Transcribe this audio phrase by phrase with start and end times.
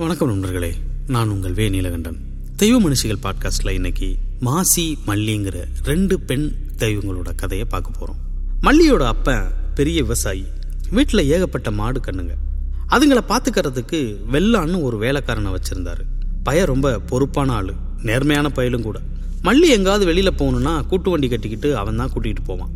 [0.00, 0.74] வணக்கம் நண்பர்களே
[1.06, 2.16] நான் உங்கள் வே நீலகண்டன்.
[2.56, 8.18] தெய்வ மனுஷிகள் பாட்காஸ்டில் இன்னைக்கு மாசி மல்லிங்கிற ரெண்டு பெண் தெய்வங்களோட கதையை பார்க்க போகிறோம்
[8.62, 10.44] மல்லியோட அப்பன் பெரிய விவசாயி.
[10.90, 12.34] வீட்டில் ஏகப்பட்ட மாடு கண்ணுங்க.
[12.90, 16.00] அதுங்களை பார்த்துக்கிறதுக்கு வெள்ளான்னு ஒரு வேலைக்காரனை வச்சுருந்தாரு.
[16.42, 19.00] பய ரொம்ப பொறுப்பான ஆள் நேர்மையான பயலும் கூட.
[19.44, 22.70] மல்லி எங்காவது வெளியில் போகணும்னா கூட்டு வண்டி கட்டிக்கிட்டு அவன் தான் கூட்டிகிட்டு போவான்.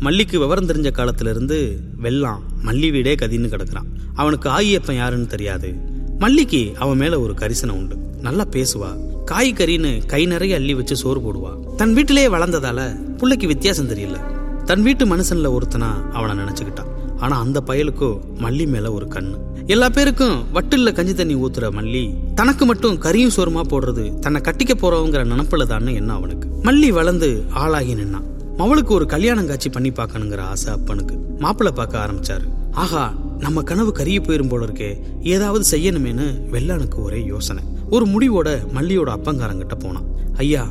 [0.00, 3.86] மல்லிக்கு விவரம் தெரிஞ்ச காலத்திலிருந்து வெள்ளம் மல்லி வீடே கதின்னு கிடக்குறான்.
[4.14, 5.87] அவனுக்கு ஆகியப்பன் யாருன்னு தெரியாது.
[6.18, 7.96] மல்லிக்கு அவன் மேல ஒரு கரிசனம் உண்டு.
[8.20, 8.96] நல்லா பேசுவா.
[9.24, 11.74] காய் கறின்னு கை நிறைய அள்ளி வச்சு சோறு போடுவா.
[11.76, 14.16] தன் வீட்டிலேயே வளர்ந்ததால புள்ளைக்கு வித்தியாசம் தெரியல.
[14.64, 16.86] தன் வீட்டு மனுஷன்ல ஒருத்தனா அவனை நினைச்சுக்கிட்டான்
[17.18, 19.36] ஆனா அந்த பயலுக்கோ மல்லி மேல ஒரு கண்ணு.
[19.66, 25.24] எல்லா பேருக்கும் வட்டில்ல கஞ்சி தண்ணி ஊத்துற மல்லி தனக்கு மட்டும் கரியும் சோறுமா போடுறது தன்னை கட்டிக்க போறவங்கிற
[25.26, 26.48] நினப்புல தான் என்ன அவனுக்கு.
[26.62, 28.36] மல்லி வளர்ந்து ஆளாகி நின்னான்.
[28.58, 31.18] மவளுக்கு ஒரு கல்யாணம் காட்சி பண்ணி பார்க்கணுங்கிற ஆசை அப்பனுக்கு.
[31.38, 32.44] மாப்பிள்ளை பார்க்க ஆரம்பிச்சாரு.
[32.72, 34.98] ஆஹா நம்ம கனவு கரிய போயிரும் போல இருக்கே.
[35.22, 37.62] ஏதாவது செய்யணுமேனு வெள்ளானுக்கு ஒரே யோசனை.
[37.90, 40.04] ஒரு முடிவோட மல்லியோட அப்பங்காரங்கிட்ட போனான்.
[40.36, 40.68] ஐயா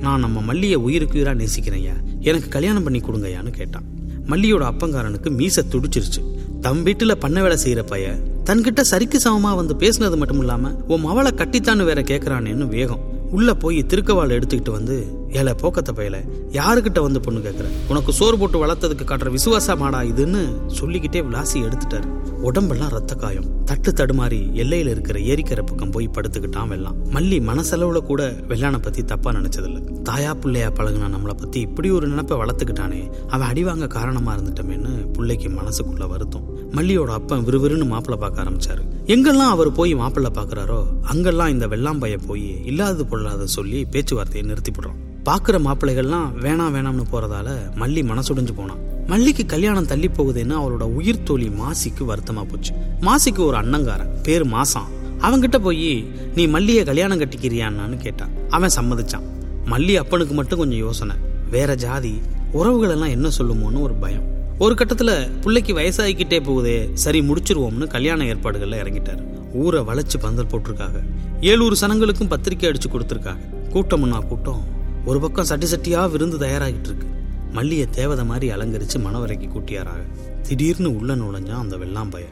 [0.00, 1.92] நான் நம்ம மல்லிய உயிருக்கு உயிரா நேசிக்கிறேன் ஐயா.
[2.20, 3.82] எனக்கு கல்யாணம் பண்ணி கொடுங்கய்யான்னு கேட்டான்.
[4.26, 6.22] மல்லியோட அப்பங்காரனுக்கு மீச துடிச்சிருச்சு.
[6.60, 11.30] தம் வீட்டுல பண்ண வேலை செய்யற பைய தன்கிட்ட சரிக்கு சமமா வந்து பேசுனது மட்டும் இல்லாம உன் மவளை
[11.30, 13.09] கட்டித்தான்னு வேற கேக்குறானேன்னு வேகம்.
[13.30, 14.96] உள்ள போய் திருக்கவாள் எடுத்துக்கிட்டு வந்து
[15.30, 16.16] ஏழை போக்கத்தை பயல
[16.52, 22.08] யாருக்கிட்ட வந்து பொண்ணு கேட்கற உனக்கு சோறு போட்டு வளர்த்ததுக்கு காட்டுற விசுவாச மாடா இதுன்னு சொல்லிக்கிட்டே விளாசி எடுத்துட்டாரு.
[22.40, 23.64] உடம்பெல்லாம் ரத்த காயம்.
[23.64, 29.30] தட்டு தடுமாறி எல்லையில இருக்கிற ஏரிக்கரை பக்கம் போய் படுத்துக்கிட்டான் வெள்ளம் மல்லி மனசளவுல கூட வெள்ளானை பத்தி தப்பா
[29.30, 29.80] நினைச்சதில்ல.
[30.04, 36.08] தாயா பிள்ளையா பழகுனா நம்மளை பத்தி இப்படி ஒரு நினைப்பை வளர்த்துக்கிட்டானே அவன் அடிவாங்க காரணமா இருந்துட்டமேன்னு பிள்ளைக்கு மனசுக்குள்ள
[36.08, 36.58] வருத்தம்.
[36.72, 38.84] மல்லியோட அப்பன் விறுவிறுன்னு மாப்பிள்ள பார்க்க ஆரம்பிச்சாரு.
[39.06, 45.08] எங்கெல்லாம் அவர் போய் மாப்பிள்ளை பார்க்குறாரோ அங்கெல்லாம் இந்த வெள்ளாம்பைய போய் இல்லாதது பொருளாத சொல்லி பேச்சுவார்த்தையை நிறுத்தி போடுறான்
[45.24, 48.78] பாக்குற மாப்பிள்ளைகள்லாம் வேணாம் வேணாம்னு போறதால மல்லி மனசுடைஞ்சு போனான்.
[49.06, 52.72] மல்லிக்கு கல்யாணம் தள்ளி போகுதுன்னு அவளோட உயிர் தோழி மாசிக்கு வருத்தமா போச்சு.
[53.00, 54.88] மாசிக்கு ஒரு அண்ணங்காரன் பேர் மாசான்.
[55.18, 58.28] அவன்கிட்ட போய் நீ மல்லியை கல்யாணம் கட்டிக்கிறியான்னு கேட்டான்.
[58.48, 59.26] அவன் சம்மதிச்சான்.
[59.66, 61.16] மல்லி அப்பனுக்கு மட்டும் கொஞ்சம் யோசனை.
[61.50, 62.20] வேற ஜாதி
[62.52, 64.24] உறவுகள் எல்லாம் என்ன சொல்லுமோன்னு ஒரு பயம்.
[64.58, 69.22] ஒரு கட்டத்தில் பிள்ளைக்கு வயசாகிக்கிட்டே போகுதே சரி முடிச்சிருவோம்னு கல்யாண ஏற்பாடுகளில் இறங்கிட்டாரு.
[69.52, 70.98] ஊரை வளைச்சு பந்தல் போட்டிருக்காங்க.
[71.40, 73.44] ஏழூறு சனங்களுக்கும் பத்திரிக்கை அடிச்சு கொடுத்துருக்காங்க.
[73.74, 74.62] கூட்டம்னா கூட்டம்
[75.04, 77.06] ஒரு பக்கம் சட்டி சட்டியாக விருந்து தயாராகிட்டு இருக்கு
[77.54, 80.02] மல்லிய தேவதை மாதிரி அலங்கரிச்சு மணவரைக்கு கூட்டியாராக.
[80.42, 82.26] திடீர்னு உள்ள நுழைஞ்சான் அந்த வெள்ளாம் பய.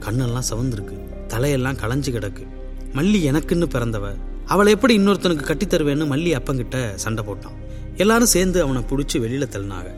[0.00, 0.96] கண்ணெல்லாம் சவந்திருக்கு
[1.28, 2.46] தலையெல்லாம் களைஞ்சு கிடக்கு.
[2.94, 4.14] மல்லி எனக்குன்னு பிறந்தவ
[4.46, 7.56] அவளை எப்படி இன்னொருத்தனுக்கு கட்டித்தருவேன்னு மல்லி அப்பங்கிட்ட சண்டை போட்டான்.
[8.02, 9.90] எல்லாரும் சேர்ந்து அவனை பிடிச்சி வெளியில தள்ளினாங்க.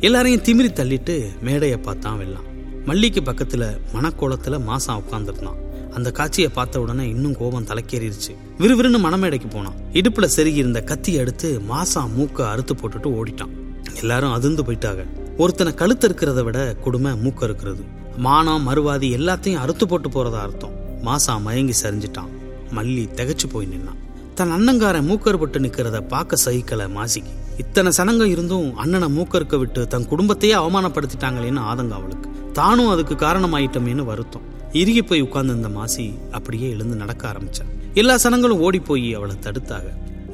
[0.00, 2.48] எல்லாரையும் திமிரி தள்ளிட்டு மேடையை பார்த்தான் வெல்லாம்
[2.88, 5.60] மல்லிக்கு பக்கத்துல மணக்கோலத்தில் மாசம் உட்காந்துருந்தான்
[5.96, 8.32] அந்த காட்சியை பார்த்த உடனே இன்னும் கோபம் தலைக்கேறிடுச்சு.
[8.58, 9.76] விறுவிறுன்னு மணமேடைக்கு போனான்.
[9.92, 13.54] இடுப்புல செருகி இருந்த கத்தியை எடுத்து மாசம் மூக்க அறுத்து போட்டுட்டு ஓடிட்டான்.
[14.00, 15.04] எல்லாரும் அதிர்ந்து போயிட்டாங்க.
[15.36, 17.84] ஒருத்தனை கழுத்து இருக்கிறத விட கொடுமை மூக்க இருக்கிறது.
[18.16, 20.76] மானம் மறுவாதி எல்லாத்தையும் அறுத்து போட்டு போறதா அர்த்தம்.
[21.04, 22.30] மாசா மயங்கி சரிஞ்சிட்டான்.
[22.76, 24.00] மல்லி திகச்சு போய் நின்னான்.
[24.34, 27.34] தன் அண்ணங்காரன் மூக்கறுபட்டு நிக்கிறத பார்க்க சகிக்கல மாசிக்கு.
[27.58, 32.30] இத்தனை சனங்கள் இருந்தும் அண்ணனை மூக்கறுக்க விட்டு தன் குடும்பத்தையே அவமானப்படுத்திட்டாங்களேன்னு ஆதங்கம் அவளுக்கு.
[32.52, 34.42] தானும் அதுக்கு காரணமாயிட்டமேன்னு வருத்தம்.
[34.72, 37.94] இறுகி போய் உட்கார்ந்து மாசி அப்படியே எழுந்து நடக்க ஆரம்பிச்சான்.
[37.94, 39.82] எல்லா சனங்களும் ஓடி போய் அவளை தடுத்தாக.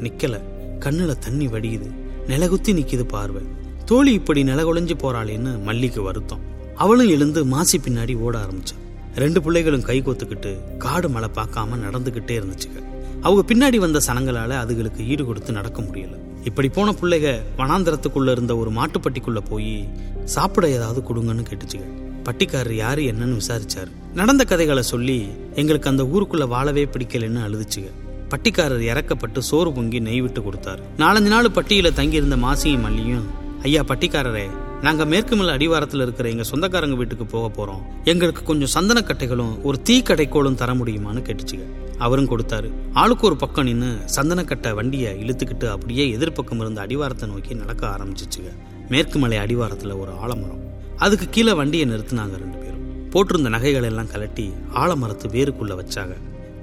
[0.00, 0.40] நிக்கல.
[0.80, 1.90] கண்ணுல தண்ணி வடியுது.
[2.26, 3.42] நிலகுத்தி நிக்குது பார்வை.
[3.84, 6.40] தோழி இப்படி நிலகுலைஞ்சு போறாளேன்னு மல்லிக்கு வருத்தம்.
[6.76, 8.80] அவளும் எழுந்து மாசி பின்னாடி ஓட ஆரம்பிச்சான்.
[9.16, 12.91] ரெண்டு பிள்ளைகளும் கை கோத்துக்கிட்டு காடு மழை பார்க்காம நடந்துகிட்டே இருந்துச்சுங்க.
[13.22, 16.14] அவங்க பின்னாடி வந்த சனங்களால அதுகளுக்கு ஈடு கொடுத்து நடக்க முடியல.
[16.44, 19.88] இப்படி போன பிள்ளைக வனாந்திரத்துக்குள்ள இருந்த ஒரு மாட்டுப்பட்டிக்குள்ள போய்
[20.24, 21.88] சாப்பிட ஏதாவது கொடுங்கன்னு கேட்டுச்சுங்க.
[22.24, 23.90] பட்டிக்காரர் யாரு என்னன்னு விசாரிச்சாரு.
[24.14, 27.90] நடந்த கதைகளை சொல்லி எங்களுக்கு அந்த ஊருக்குள்ள வாழவே பிடிக்கலன்னு அழுதுச்சுங்க.
[28.28, 30.82] பட்டிக்காரர் இறக்கப்பட்டு சோறு பொங்கி நெய் விட்டு கொடுத்தாரு.
[30.98, 33.24] நாலஞ்சு நாள் பட்டியில தங்கியிருந்த மாசியும் மல்லியும்
[33.62, 34.46] ஐயா பட்டிக்காரரே
[34.82, 37.82] நாங்க மேற்கு அடிவாரத்தில் இருக்கிற எங்க சொந்தக்காரங்க வீட்டுக்கு போக போறோம்.
[38.04, 41.81] எங்களுக்கு கொஞ்சம் சந்தன கட்டைகளும் ஒரு தீ கடைக்கோளும் தர முடியுமான்னு கேட்டுச்சுங்க.
[42.06, 42.68] அவரும் கொடுத்தாரு.
[42.92, 48.50] ஆளுக்கு ஒரு பக்கம் நின்று சந்தனக்கட்டை வண்டியை இழுத்துக்கிட்டு அப்படியே எதிர்ப்பக்கம் இருந்த அடிவாரத்தை நோக்கி நடக்க ஆரம்பிச்சிச்சுங்க.
[48.88, 50.62] மேற்கு மலை அடிவாரத்துல ஒரு ஆலமரம்.
[50.96, 52.82] அதுக்கு கீழே வண்டியை நிறுத்தினாங்க ரெண்டு பேரும்.
[53.12, 56.14] போட்டிருந்த நகைகள் எல்லாம் கலட்டி ஆலமரத்து வேருக்குள்ள வச்சாங்க.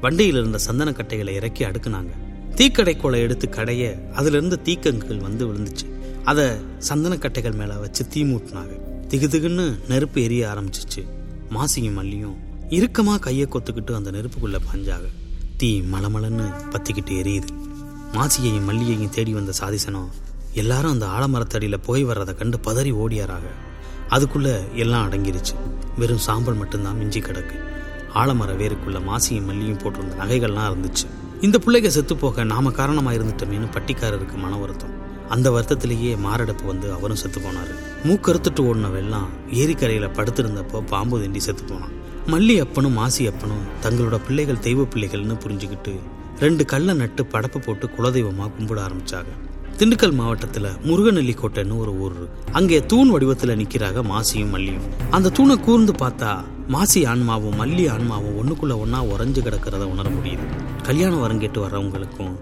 [0.02, 2.12] வண்டியில இருந்த சந்தனக்கட்டைகளை இறக்கி அடுக்குனாங்க.
[2.56, 5.88] தீக்கடை கோலை எடுத்து கடைய அதுல இருந்து தீக்கங்குகள் வந்து விழுந்துச்சு.
[6.24, 6.46] அதை
[6.90, 8.76] சந்தனக்கட்டைகள் மேல வச்சு தீ மூட்டினாங்க.
[9.10, 11.02] திகுதிகுன்னு நெருப்பு எரிய ஆரம்பிச்சிச்சு.
[11.56, 12.38] மாசியும் மல்லியும்
[12.78, 15.06] இறுக்கமா கையை கொத்துக்கிட்டு அந்த நெருப்புக்குள்ள பாஞ்சாக
[15.60, 17.48] தீ மலமலன்னு பத்திக்கிட்டு எரியுது.
[18.14, 20.08] மாசியையும் மல்லியையும் தேடி வந்த சாதிசனம்
[20.54, 23.42] எல்லாரும் அந்த ஆலமரத்தடியில் போய் வர்றதை கண்டு பதறி ஓடியாராக.
[24.10, 25.56] அதுக்குள்ள எல்லாம் அடங்கிருச்சு.
[25.98, 27.60] வெறும் சாம்பல் மட்டும்தான் மிஞ்சி கிடக்கு.
[28.14, 31.08] ஆலமர வேருக்குள்ள மாசியும் மல்லியும் போட்டிருந்த நகைகள்லாம் இருந்துச்சு.
[31.42, 35.28] இந்த பிள்ளைக செத்து போக நாம காரணமா இருந்துட்டோமேனு பட்டிக்காரருக்கு மன வருத்தம்.
[35.30, 37.76] அந்த வருத்தத்திலேயே மாரடைப்பு வந்து அவரும் செத்து போனாரு.
[38.04, 41.99] மூக்கறுத்துட்டு ஓடினவெல்லாம் ஏரிக்கரையில் ஏரிக்கரையில படுத்திருந்தப்போ பாம்பு திண்டி செத்து போனான்.
[42.32, 45.94] மல்லி அப்பனும் மாசி அப்பனும் தங்களோட பிள்ளைகள் தெய்வ பிள்ளைகள்னு புரிஞ்சுக்கிட்டு
[46.40, 49.32] ரெண்டு கல்லை நட்டு படப்பை போட்டு குலதெய்வமா கும்பிட ஆரம்பிச்சாங்க.
[49.80, 52.18] திண்டுக்கல் மாவட்டத்துல முருகநெல்லி கோட்டைன்னு ஒரு ஊர்
[52.52, 54.88] அங்கே தூண் வடிவத்துல நிக்கிறாங்க மாசியும் மல்லியும்.
[55.18, 56.32] அந்த தூணை கூர்ந்து பார்த்தா
[56.76, 60.48] மாசி ஆன்மாவும் மல்லி ஆன்மாவும் ஒண்ணுக்குள்ள ஒன்றா உறைஞ்சு கிடக்கிறத உணர முடியுது.
[60.90, 62.34] கல்யாணம் வரங்கேட்டு வர்றவங்களுக்கும்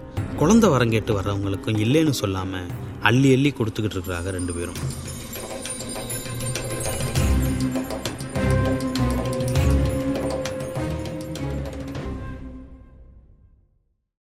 [0.42, 2.62] குழந்தை வரங்கேட்டு வர்றவங்களுக்கும் இல்லைன்னு சொல்லாம
[3.10, 4.82] அள்ளி அள்ளி கொடுத்துக்கிட்டு இருக்கிறாங்க ரெண்டு பேரும்.